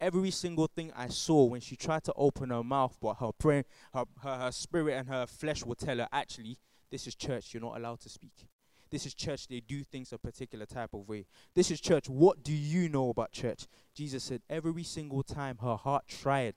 [0.00, 3.64] every single thing I saw when she tried to open her mouth, but her prayer,
[3.94, 6.58] her, her, her spirit and her flesh would tell her, actually,
[6.90, 8.46] this is church, you're not allowed to speak.
[8.90, 11.26] This is church, they do things a particular type of way.
[11.54, 13.66] This is church, what do you know about church?
[13.94, 16.54] Jesus said, every single time her heart tried,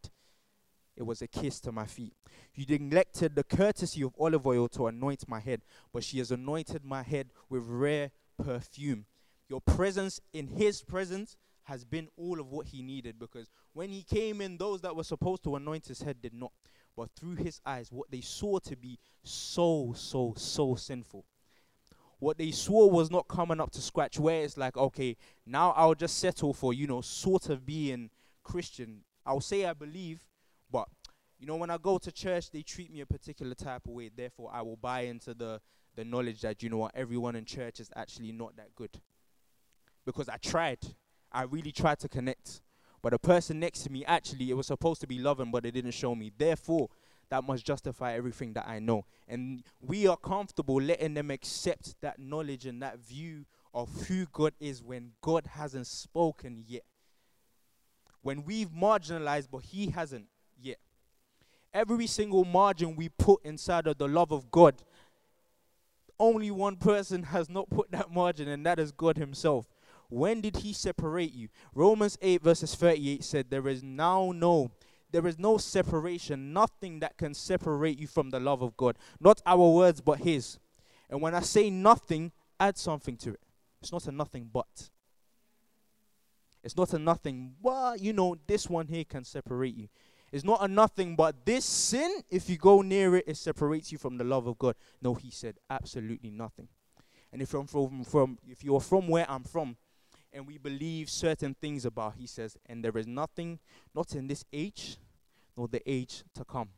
[0.96, 2.14] it was a kiss to my feet.
[2.54, 6.86] You neglected the courtesy of olive oil to anoint my head, but she has anointed
[6.86, 9.06] my head with rare perfume.
[9.50, 14.04] Your presence in his presence has been all of what he needed because when he
[14.04, 16.52] came in, those that were supposed to anoint his head did not.
[16.96, 21.26] But through his eyes, what they saw to be so, so, so sinful.
[22.20, 25.96] What they saw was not coming up to scratch, where it's like, okay, now I'll
[25.96, 28.12] just settle for, you know, sort of being
[28.44, 29.02] Christian.
[29.26, 30.24] I'll say I believe,
[30.70, 30.88] but,
[31.40, 34.12] you know, when I go to church, they treat me a particular type of way.
[34.16, 35.62] Therefore, I will buy into the,
[35.96, 39.02] the knowledge that, you know what, everyone in church is actually not that good.
[40.06, 40.80] Because I tried.
[41.32, 42.62] I really tried to connect.
[43.02, 45.72] But the person next to me, actually, it was supposed to be loving, but it
[45.72, 46.32] didn't show me.
[46.38, 46.90] Therefore,
[47.30, 49.06] that must justify everything that I know.
[49.28, 54.54] And we are comfortable letting them accept that knowledge and that view of who God
[54.60, 56.84] is when God hasn't spoken yet.
[58.22, 60.26] When we've marginalized, but He hasn't
[60.62, 60.78] yet.
[61.74, 64.76] Every single margin we put inside of the love of God,
[66.20, 69.68] only one person has not put that margin, and that is God Himself.
[70.12, 71.48] When did he separate you?
[71.74, 74.70] Romans 8, verses 38 said, There is now no,
[75.10, 78.98] there is no separation, nothing that can separate you from the love of God.
[79.22, 80.60] Not our words, but his.
[81.10, 83.40] And when I say nothing, add something to it.
[83.82, 84.90] It's not a nothing but.
[86.62, 89.88] It's not a nothing, but you know, this one here can separate you.
[90.34, 93.98] It's not a nothing, but this sin, if you go near it, it separates you
[93.98, 94.76] from the love of God.
[95.02, 96.68] No, he said absolutely nothing.
[97.32, 99.78] And if I'm from, from if you're from where I'm from,
[100.34, 103.60] and we believe certain things about, he says, and there is nothing,
[103.94, 104.98] not in this age,
[105.58, 106.70] nor the age to come,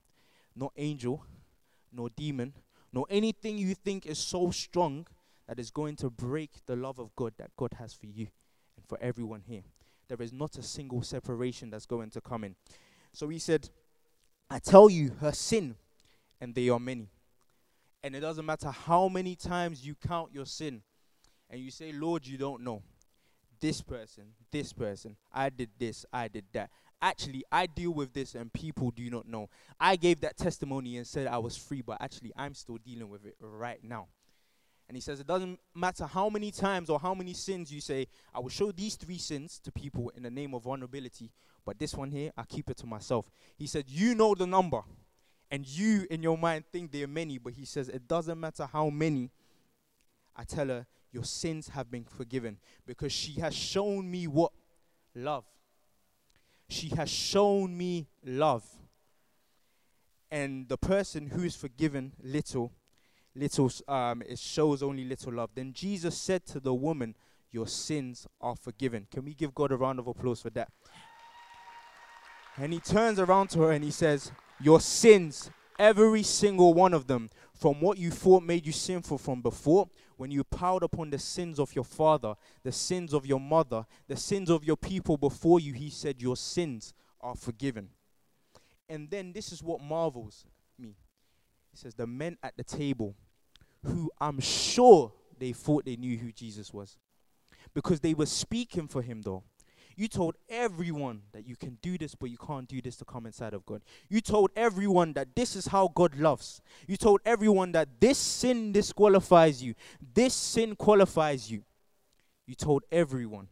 [0.56, 1.24] no angel,
[1.92, 2.54] no demon,
[2.92, 5.06] nor anything you think is so strong
[5.48, 8.28] that is going to break the love of God that God has for you
[8.76, 9.64] and for everyone here.
[10.08, 12.56] There is not a single separation that's going to come in.
[13.14, 13.70] So he said,
[14.50, 15.76] I tell you, her sin,
[16.42, 17.10] and they are many.
[18.04, 20.82] And it doesn't matter how many times you count your sin
[21.50, 22.82] and you say, Lord, you don't know
[23.64, 26.70] this person, this person, I did this, I did that.
[27.02, 29.50] Actually, I deal with this and people do not know.
[29.80, 33.26] I gave that testimony and said I was free, but actually, I'm still dealing with
[33.26, 34.08] it right now.
[34.90, 38.08] And he says, It doesn't matter how many times or how many sins you say,
[38.36, 41.32] I will show these three sins to people in the name of vulnerability,
[41.66, 43.32] but this one here, I keep it to myself.
[43.56, 44.82] He said, You know the number,
[45.50, 48.68] and you in your mind think there are many, but he says, It doesn't matter
[48.70, 49.32] how many.
[50.36, 54.52] I tell her, your sins have been forgiven because she has shown me what?
[55.16, 55.46] Love.
[56.70, 58.66] She has shown me love.
[60.32, 62.72] And the person who is forgiven little,
[63.36, 65.52] little, um, it shows only little love.
[65.54, 67.16] Then Jesus said to the woman,
[67.52, 69.08] Your sins are forgiven.
[69.12, 70.70] Can we give God a round of applause for that?
[72.58, 77.08] And he turns around to her and he says, Your sins, every single one of
[77.08, 81.20] them, from what you thought made you sinful from before, when you piled upon the
[81.20, 85.60] sins of your father, the sins of your mother, the sins of your people before
[85.60, 87.90] you, he said, Your sins are forgiven.
[88.90, 90.46] And then this is what marvels
[90.78, 90.96] me.
[91.72, 93.16] He says, The men at the table,
[93.84, 96.98] who I'm sure they thought they knew who Jesus was,
[97.74, 99.44] because they were speaking for him, though.
[99.96, 103.26] You told everyone that you can do this, but you can't do this to come
[103.26, 103.82] inside of God.
[104.10, 106.62] You told everyone that this is how God loves.
[106.88, 109.76] You told everyone that this sin disqualifies you,
[110.14, 111.64] this sin qualifies you.
[112.46, 113.48] You told everyone.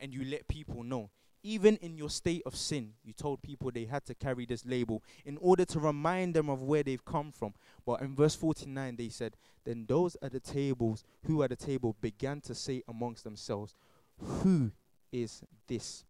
[0.00, 1.10] And you let people know.
[1.42, 5.02] Even in your state of sin, you told people they had to carry this label
[5.24, 7.54] in order to remind them of where they've come from.
[7.86, 11.96] But in verse 49, they said, Then those at the tables, who at the table,
[12.00, 13.74] began to say amongst themselves,
[14.18, 14.72] Who
[15.12, 16.04] is this?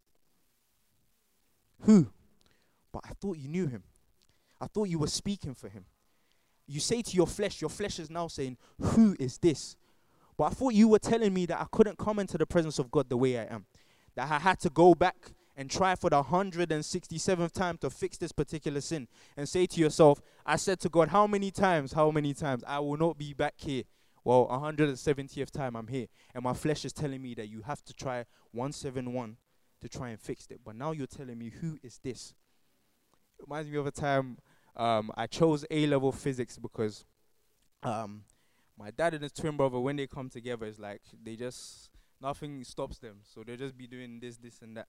[1.83, 2.09] Who?
[2.93, 3.83] But I thought you knew him.
[4.61, 5.85] I thought you were speaking for him.
[6.67, 9.77] You say to your flesh, your flesh is now saying, Who is this?
[10.37, 12.91] But I thought you were telling me that I couldn't come into the presence of
[12.91, 13.67] God the way I am.
[14.15, 18.31] That I had to go back and try for the 167th time to fix this
[18.31, 21.93] particular sin and say to yourself, I said to God, How many times?
[21.93, 22.63] How many times?
[22.67, 23.85] I will not be back here
[24.25, 27.95] well, 170th time I'm here, and my flesh is telling me that you have to
[27.95, 29.37] try 171
[29.81, 30.61] to try and fix it.
[30.65, 32.35] But now you're telling me, who is this?
[33.39, 34.39] It reminds me of a time
[34.77, 37.05] um, I chose A level physics because
[37.83, 38.23] um,
[38.79, 42.63] my dad and his twin brother, when they come together, it's like they just, nothing
[42.65, 43.19] stops them.
[43.25, 44.87] So they'll just be doing this, this, and that.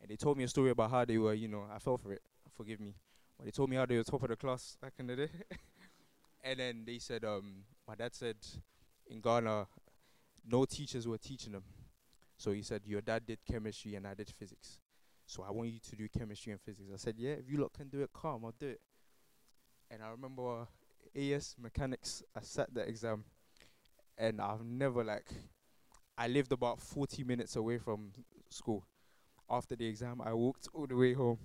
[0.00, 2.12] and they told me a story about how they were, you know, I fell for
[2.12, 2.22] it.
[2.56, 2.96] Forgive me.
[3.38, 5.28] But they told me how they were top of the class back in the day.
[6.44, 8.36] and then they said, um, my dad said,
[9.08, 9.66] in Ghana,
[10.48, 11.64] no teachers were teaching them.
[12.36, 14.78] So he said, your dad did chemistry and I did physics.
[15.26, 16.88] So I want you to do chemistry and physics.
[16.94, 18.80] I said, yeah, if you lot can do it, calm, I'll do it.
[19.90, 20.68] And I remember
[21.16, 23.24] AS mechanics, I sat the exam,
[24.16, 25.26] and I've never like,
[26.16, 28.12] I lived about 40 minutes away from
[28.50, 28.86] school.
[29.50, 31.38] After the exam, I walked all the way home.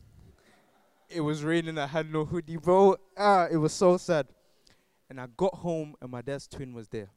[1.10, 2.98] it was raining, I had no hoodie, bro.
[3.18, 4.28] Ah, it was so sad.
[5.10, 7.10] And I got home, and my dad's twin was there.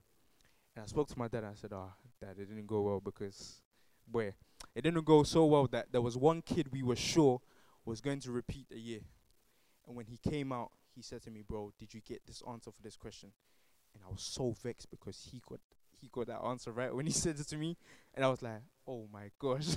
[0.74, 3.00] And I spoke to my dad, and I said, oh, dad, it didn't go well
[3.00, 3.62] because,
[4.06, 4.34] boy,
[4.74, 7.40] it didn't go so well that there was one kid we were sure
[7.84, 9.00] was going to repeat a year.
[9.86, 12.70] And when he came out, he said to me, "Bro, did you get this answer
[12.70, 13.30] for this question?"
[13.94, 15.60] And I was so vexed because he got
[16.00, 17.76] he got that answer right when he said it to me,
[18.14, 19.76] and I was like, "Oh my gosh."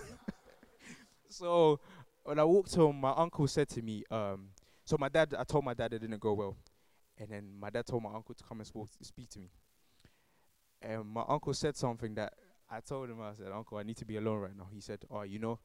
[1.29, 1.79] so
[2.23, 4.49] when I walked home, my uncle said to me, um,
[4.83, 6.57] "So my dad, I told my dad it didn't go well,
[7.21, 9.51] and then my dad told my uncle to come and spoke, speak to me,
[10.81, 12.33] and my uncle said something that
[12.69, 13.21] I told him.
[13.21, 15.59] I said, "Uncle, I need to be alone right now." He said, "Oh, you know,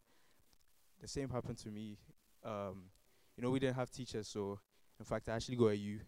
[1.00, 1.96] the same happened to me."
[2.44, 2.90] Um,
[3.36, 4.60] you know, we didn't have teachers, so
[4.98, 6.00] in fact, I actually go got a U.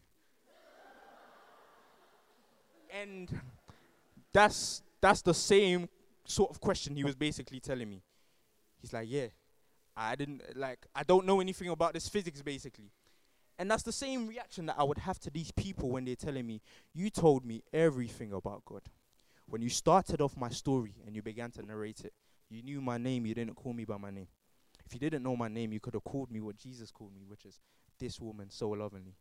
[2.91, 3.41] and
[4.33, 5.89] that's that's the same
[6.25, 8.03] sort of question he was basically telling me.
[8.81, 9.27] He's like, yeah,
[9.97, 12.91] I didn't like I don't know anything about this physics basically.
[13.59, 16.47] And that's the same reaction that I would have to these people when they're telling
[16.47, 16.61] me,
[16.95, 18.83] you told me everything about God.
[19.47, 22.13] When you started off my story and you began to narrate it,
[22.51, 24.29] you knew my name, you didn't call me by my name.
[24.87, 27.23] If you didn't know my name, you could have called me what Jesus called me,
[27.27, 27.61] which is
[27.99, 29.17] this woman so lovingly.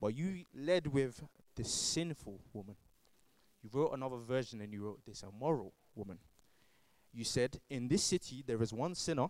[0.00, 1.22] But you led with
[1.56, 2.76] the sinful woman.
[3.62, 6.18] You wrote another version and you wrote this immoral woman.
[7.12, 9.28] You said, In this city there is one sinner,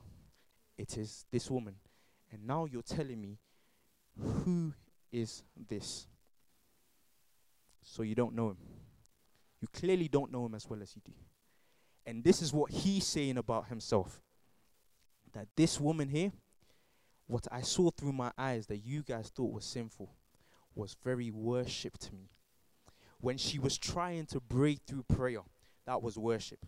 [0.77, 1.77] it is this woman.
[2.31, 3.39] And now you're telling me,
[4.21, 4.73] who
[5.13, 6.07] is this?
[7.83, 8.59] So you don't know him.
[9.61, 11.13] You clearly don't know him as well as you do.
[12.07, 14.23] And this is what he's saying about himself
[15.35, 16.33] that this woman here
[17.29, 20.11] what I saw through my eyes that you guys thought was sinful
[20.75, 22.31] was very worship to me.
[23.21, 25.43] When she was trying to break through prayer,
[25.85, 26.65] that was worship.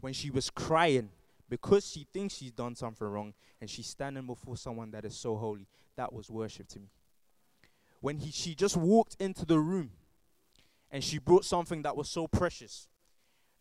[0.00, 1.10] When she was crying
[1.48, 5.36] because she thinks she's done something wrong and she's standing before someone that is so
[5.36, 6.90] holy, that was worship to me.
[8.00, 9.90] When he, she just walked into the room
[10.90, 12.88] and she brought something that was so precious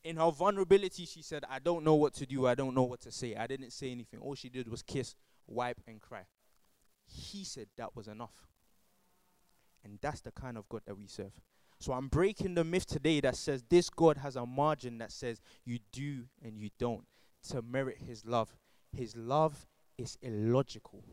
[0.05, 2.45] in her vulnerability, she said, I don't know what to do.
[2.45, 3.35] I don't know what to say.
[3.35, 4.19] I didn't say anything.
[4.19, 5.15] All she did was kiss,
[5.47, 6.25] wipe, and cry.
[7.07, 8.47] He said that was enough.
[9.83, 11.31] And that's the kind of God that we serve.
[11.79, 15.41] So I'm breaking the myth today that says this God has a margin that says
[15.65, 17.05] you do and you don't
[17.49, 18.55] to merit his love.
[18.95, 21.03] His love is illogical.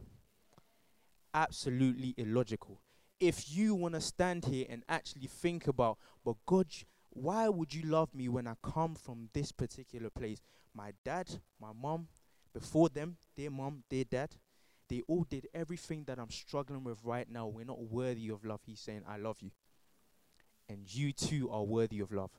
[1.35, 2.81] Absolutely illogical.
[3.21, 6.67] If you want to stand here and actually think about, but God,
[7.11, 10.41] why would you love me when I come from this particular place?
[10.75, 11.29] My dad,
[11.61, 12.09] my mom,
[12.53, 14.37] before them, their mom, their dad,
[14.89, 17.47] they all did everything that I'm struggling with right now.
[17.47, 18.61] We're not worthy of love.
[18.67, 19.51] He's saying, I love you.
[20.69, 22.31] And you too are worthy of love.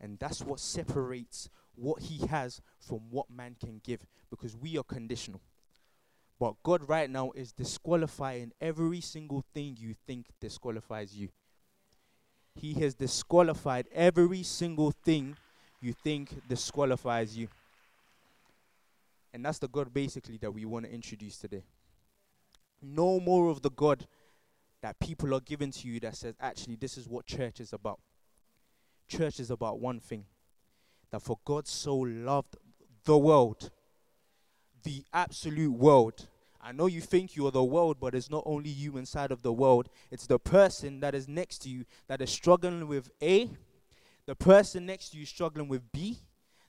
[0.00, 4.84] And that's what separates what he has from what man can give because we are
[4.84, 5.40] conditional.
[6.38, 11.28] But God right now is disqualifying every single thing you think disqualifies you.
[12.54, 15.36] He has disqualified every single thing
[15.80, 17.48] you think disqualifies you.
[19.32, 21.64] And that's the God basically that we want to introduce today.
[22.80, 24.06] No more of the God
[24.80, 27.98] that people are giving to you that says, actually, this is what church is about.
[29.08, 30.24] Church is about one thing
[31.10, 32.56] that for God so loved
[33.04, 33.70] the world,
[34.82, 36.28] the absolute world,
[36.60, 39.52] I know you think you're the world, but it's not only you inside of the
[39.52, 43.50] world, it's the person that is next to you that is struggling with A,
[44.26, 46.18] the person next to you struggling with B,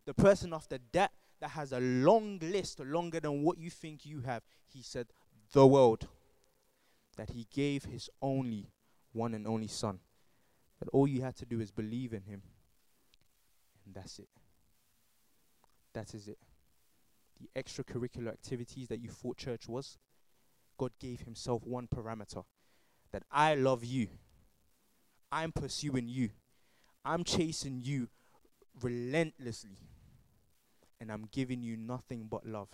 [0.06, 4.22] the person after that that has a long list, longer than what you think you
[4.22, 4.44] have.
[4.68, 5.08] He said,
[5.52, 6.08] The world.
[7.18, 8.68] That he gave his only
[9.12, 10.00] one and only son.
[10.80, 12.44] That all you had to do is believe in him.
[13.86, 14.30] And that's it.
[15.94, 16.38] That is it
[17.40, 19.98] the extracurricular activities that you thought church was,
[20.78, 22.44] God gave Himself one parameter
[23.12, 24.08] that I love you.
[25.32, 26.30] I'm pursuing you.
[27.06, 28.10] I'm chasing you
[28.82, 29.78] relentlessly.
[31.00, 32.70] And I'm giving you nothing but love.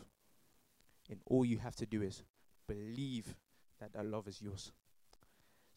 [1.10, 2.24] And all you have to do is
[2.68, 3.36] believe
[3.80, 4.72] that that love is yours.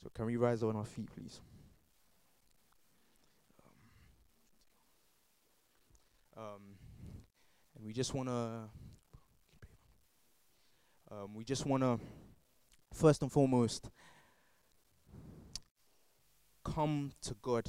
[0.03, 1.41] So, can we rise on our feet, please?
[6.36, 6.62] Um, um,
[7.79, 8.68] and we just want to
[11.11, 11.99] Um, we just want to,
[12.93, 13.89] first and foremost,
[16.62, 17.64] come to God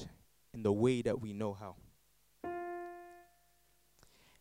[0.53, 1.75] in the way that we know how.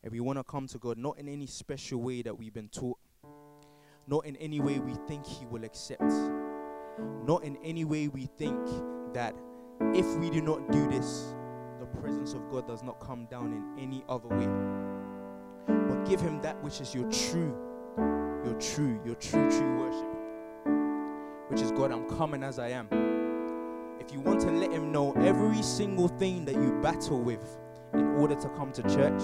[0.03, 2.69] And we want to come to God not in any special way that we've been
[2.69, 2.99] taught,
[4.09, 6.13] not in any way we think He will accept,
[7.25, 8.67] not in any way we think
[9.15, 9.37] that
[9.95, 11.37] if we do not do this,
[11.79, 14.49] the presence of God does not come down in any other way.
[16.07, 17.57] Give Him that which is your true,
[18.45, 22.89] your true, your true, true worship, which is God, I'm coming as I am.
[24.01, 27.59] If you want to let Him know every single thing that you battle with
[27.95, 29.21] in order to come to church,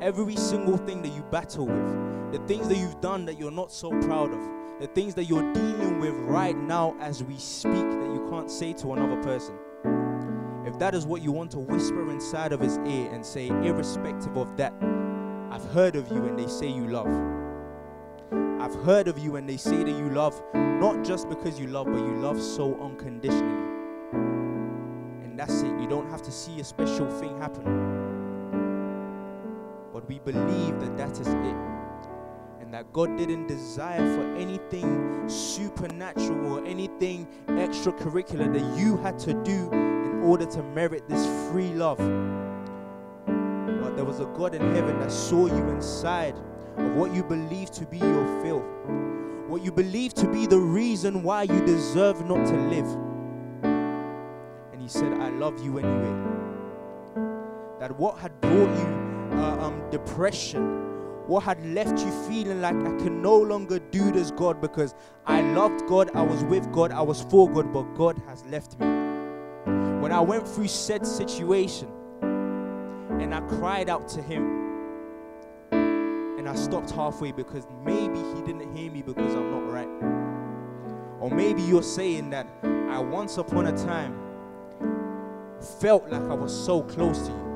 [0.00, 3.70] every single thing that you battle with, the things that you've done that you're not
[3.70, 4.40] so proud of,
[4.80, 8.72] the things that you're dealing with right now as we speak that you can't say
[8.74, 9.54] to another person.
[10.66, 14.36] If that is what you want to whisper inside of his ear and say, irrespective
[14.36, 14.74] of that,
[15.68, 17.08] heard of you and they say you love.
[18.60, 21.86] I've heard of you and they say that you love not just because you love,
[21.86, 23.72] but you love so unconditionally.
[24.12, 25.80] And that's it.
[25.80, 27.96] You don't have to see a special thing happen
[29.96, 31.56] but we believe that that is it.
[32.60, 39.32] And that God didn't desire for anything supernatural or anything extracurricular that you had to
[39.42, 41.98] do in order to merit this free love.
[43.96, 46.36] There was a God in heaven that saw you inside
[46.76, 48.62] of what you believe to be your filth,
[49.48, 52.86] what you believe to be the reason why you deserve not to live.
[53.64, 56.14] And He said, I love you anyway.
[57.80, 60.62] That what had brought you uh, um, depression,
[61.26, 64.94] what had left you feeling like I can no longer do this, God, because
[65.24, 68.78] I loved God, I was with God, I was for God, but God has left
[68.78, 68.86] me.
[70.02, 71.88] When I went through said situation
[73.20, 74.42] and I cried out to Him,
[75.72, 79.88] and I stopped halfway because maybe He didn't hear me because I'm not right.
[81.20, 84.14] Or maybe you're saying that I once upon a time
[85.80, 87.46] felt like I was so close to you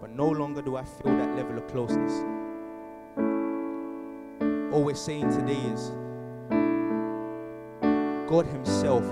[0.00, 2.12] but no longer do I feel that level of closeness.
[4.72, 5.90] All we're saying today is
[8.28, 9.04] God Himself,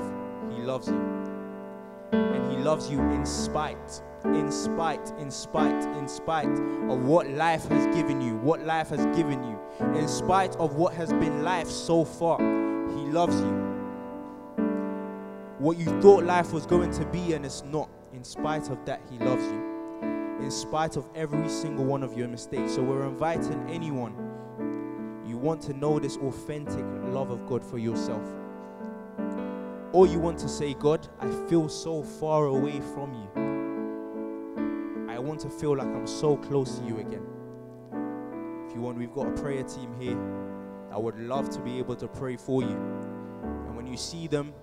[0.55, 1.01] He loves you.
[2.13, 6.59] And He loves you in spite, in spite, in spite, in spite
[6.91, 9.59] of what life has given you, what life has given you,
[9.99, 12.39] in spite of what has been life so far.
[12.39, 13.67] He loves you.
[15.59, 17.89] What you thought life was going to be, and it's not.
[18.13, 19.69] In spite of that, He loves you
[20.41, 22.75] in spite of every single one of your mistakes.
[22.75, 24.15] So we're inviting anyone
[25.27, 28.23] you want to know this authentic love of God for yourself.
[29.93, 33.48] Or you want to say, God, I feel so far away from you.
[35.29, 37.23] Want to feel like I'm so close to you again.
[38.67, 40.19] If you want, we've got a prayer team here.
[40.91, 42.71] I would love to be able to pray for you.
[42.71, 44.55] And when you see them,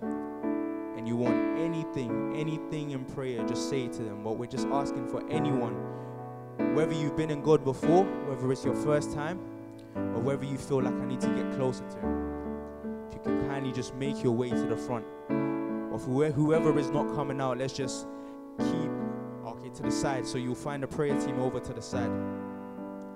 [0.98, 4.24] and you want anything, anything in prayer, just say to them.
[4.24, 5.76] But we're just asking for anyone,
[6.74, 9.40] whether you've been in God before, whether it's your first time,
[9.96, 13.08] or whether you feel like I need to get closer to Him.
[13.10, 15.06] If you can kindly just make your way to the front.
[15.30, 18.08] Or whoever is not coming out, let's just
[19.66, 20.26] okay to the side.
[20.26, 22.12] So you'll find a prayer team over to the side.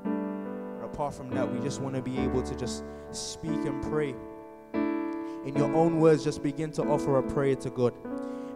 [0.04, 4.16] But apart from that, we just want to be able to just speak and pray
[5.46, 7.94] in your own words, just begin to offer a prayer to God.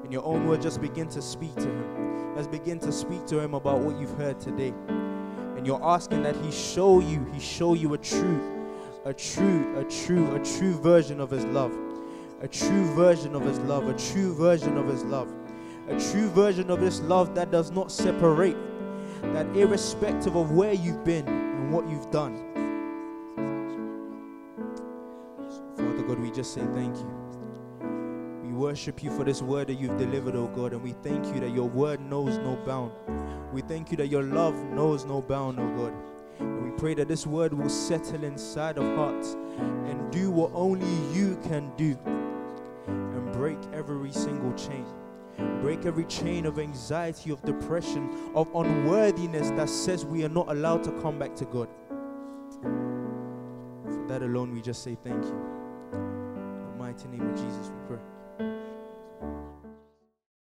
[0.03, 2.35] In your own words, just begin to speak to Him.
[2.35, 4.73] Let's begin to speak to Him about what you've heard today.
[5.55, 8.69] And you're asking that He show you, He show you a true,
[9.05, 11.75] a true, a true, a true version of His love.
[12.41, 15.33] A true version of His love, a true version of His love.
[15.89, 18.55] A true version of this love that does not separate,
[19.21, 22.37] that irrespective of where you've been and what you've done,
[25.75, 27.09] Father God, we just say thank you.
[28.43, 31.41] We worship you for this word that you've delivered, oh God, and we thank you
[31.41, 32.91] that your word knows no bound.
[33.51, 35.93] We thank you that your love knows no bound, oh God.
[36.39, 40.87] And we pray that this word will settle inside of hearts and do what only
[41.13, 41.97] you can do
[42.87, 44.85] and break every single chain.
[45.61, 50.83] Break every chain of anxiety, of depression, of unworthiness that says we are not allowed
[50.83, 51.69] to come back to God.
[52.61, 55.41] For that alone, we just say thank you
[55.93, 57.99] In the mighty name of Jesus we pray.